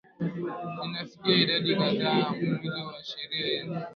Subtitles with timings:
[0.81, 3.85] zinafikia idadi kadhaa Mwili wa sheria hizi